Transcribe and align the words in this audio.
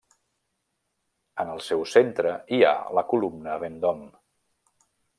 En 1.43 1.51
el 1.57 1.61
seu 1.67 1.85
centre, 1.93 2.33
hi 2.57 2.61
ha 2.65 2.75
la 3.01 3.07
columna 3.15 3.63
Vendôme. 3.67 4.13